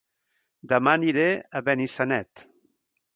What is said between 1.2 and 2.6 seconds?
a Benissanet